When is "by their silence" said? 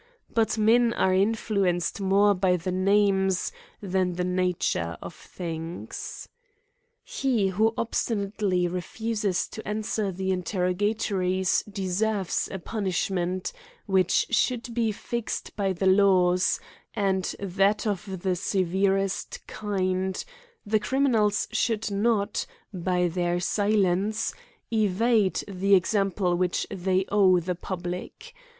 22.73-24.33